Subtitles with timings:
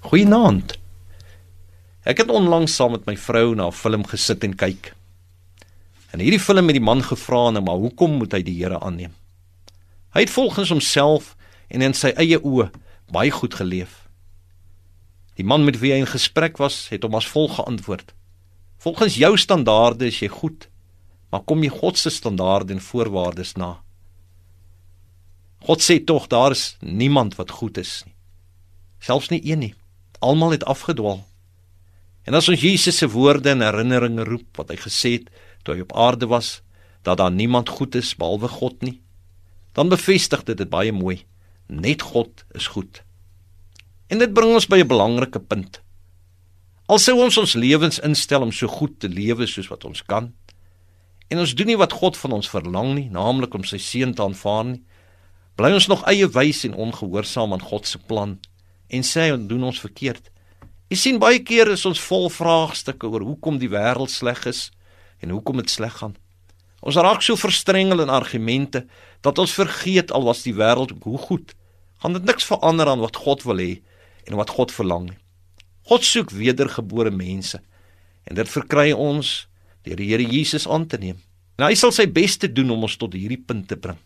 [0.00, 0.78] Goeienaand.
[2.04, 4.94] Ek het onlangs saam met my vrou na 'n film gesit en kyk.
[6.10, 9.14] En hierdie film het die man gevra nou maar hoekom moet hy die Here aanneem?
[10.14, 11.36] Hy het volgens homself
[11.68, 12.70] en in sy eie oë
[13.10, 14.08] baie goed geleef.
[15.34, 18.14] Die man met wie hy in gesprek was, het hom as volg geantwoord:
[18.78, 20.68] Volgens jou standaarde is jy goed,
[21.30, 23.80] maar kom jy God se standaarde en voorwaardes na?
[25.64, 28.14] God sê tog daar is niemand wat goed is nie.
[29.00, 29.74] Selfs nie een nie.
[30.18, 31.24] Almal het afgedwaal.
[32.24, 35.30] En as ons Jesus se woorde in herinnering roep wat hy gesê het
[35.64, 36.60] toe hy op aarde was,
[37.04, 39.00] dat daar niemand goed is behalwe God nie,
[39.76, 41.24] dan bevestig dit dit baie mooi.
[41.68, 43.02] Net God is goed.
[44.08, 45.80] En dit bring ons by 'n belangrike punt.
[46.86, 50.32] Al sou ons ons lewens instel om so goed te lewe soos wat ons kan,
[51.28, 54.22] en ons doen nie wat God van ons verlang nie, naamlik om sy seun te
[54.22, 54.82] aanvaar nie,
[55.56, 58.38] bly ons nog eie wys en ongehoorsaam aan God se plan
[58.94, 60.30] en sê ons doen ons verkeerd.
[60.92, 64.68] Jy sien baie keer is ons vol vraagstukke oor hoekom die wêreld sleg is
[65.24, 66.14] en hoekom dit sleg gaan.
[66.84, 68.84] Ons raak so verstrengel in argumente
[69.24, 71.54] dat ons vergeet al was die wêreld hoe goed,
[72.02, 73.80] gaan dit niks verander aan wat God wil hê
[74.28, 75.20] en wat God verlang nie.
[75.88, 77.60] God soek wedergebore mense
[78.28, 79.34] en dit verkry ons
[79.84, 81.18] deur die Here Jesus aan te neem.
[81.58, 83.98] En hy sal sy bes te doen om ons tot hierdie punt te bring.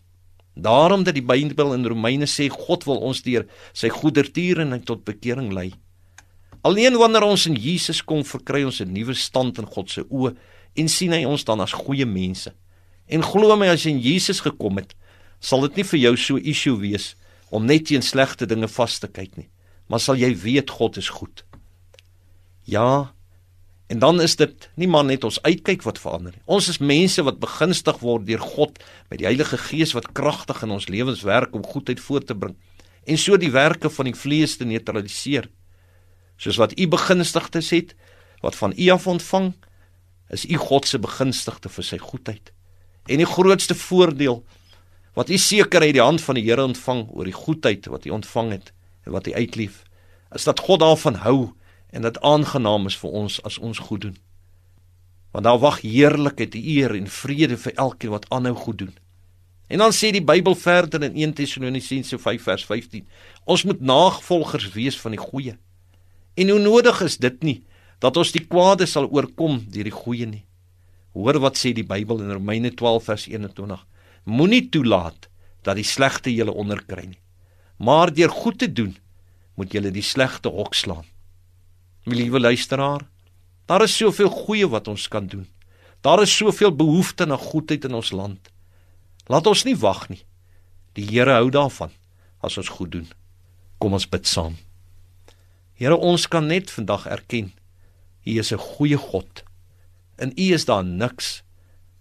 [0.59, 5.53] Daarom dat die Bybel in Romeine sê God wil ons deur sy goedertierenheid tot bekering
[5.55, 5.71] lei.
[6.67, 10.35] Alleen wanneer ons in Jesus kom, verkry ons 'n nuwe stand in God se oë
[10.75, 12.53] en sien hy ons dan as goeie mense.
[13.07, 14.95] En glo my as jy in Jesus gekom het,
[15.41, 17.15] sal dit nie vir jou so issue wees
[17.51, 19.49] om net teen slegte dinge vas te kyk nie,
[19.89, 21.45] maar sal jy weet God is goed.
[22.67, 23.13] Ja,
[23.89, 26.43] en dan is dit nie maar net ons uitkyk wat verander nie.
[26.45, 28.77] Ons is mense wat begunstig word deur God
[29.09, 32.57] met die Heilige Gees wat kragtig in ons lewens werk om goedheid voort te bring
[33.09, 35.49] en so die werke van die vlees te neutraliseer
[36.39, 37.97] soos wat u begunstigdes het
[38.45, 39.53] wat van u af ontvang
[40.37, 42.53] is u God se begunstigde vir sy goedheid
[43.09, 44.43] en die grootste voordeel
[45.17, 48.13] wat u seker uit die hand van die Here ontvang oor die goedheid wat u
[48.21, 48.73] ontvang het
[49.07, 49.83] en wat u uitlief
[50.37, 51.39] is dat God daarvan hou
[51.91, 54.17] en dit aangenaam is vir ons as ons goed doen
[55.33, 58.95] want daar wag heerlikheid eer en vrede vir elkeen wat aanhou goed doen
[59.69, 63.09] en dan sê die Bybel verder in 1 Tessalonisense 5 vers 15
[63.45, 65.59] ons moet nagevolgers wees van die goeie
[66.39, 67.57] En hoe nodig is dit nie
[67.99, 70.45] dat ons die kwade sal oorkom deur die goeie nie.
[71.19, 73.81] Hoor wat sê die Bybel in Romeine 12 vers 21.
[74.31, 75.27] Moenie toelaat
[75.67, 77.19] dat die slegte julle onderkry nie.
[77.83, 78.95] Maar deur goed te doen,
[79.59, 81.07] moet julle die slegte hok slaan.
[82.09, 83.03] My liewe luisteraar,
[83.69, 85.45] daar is soveel goeie wat ons kan doen.
[86.01, 88.49] Daar is soveel behoefte na goedheid in ons land.
[89.29, 90.23] Laat ons nie wag nie.
[90.97, 91.93] Die Here hou daarvan
[92.41, 93.05] as ons goed doen.
[93.77, 94.57] Kom ons bid saam.
[95.77, 97.53] Here, ons kan net vandag erken
[98.25, 99.45] U is 'n goeie God.
[100.17, 101.43] In U is daar niks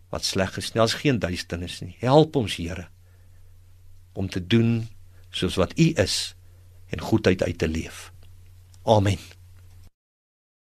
[0.10, 0.80] wat sleg is nie.
[0.80, 1.96] Daar's geen duisternis nie.
[2.00, 2.88] Help ons, Here,
[4.14, 4.88] om te doen
[5.32, 6.36] soos wat U is
[6.88, 8.12] en goedheid uit te leef.
[8.86, 9.37] Amen.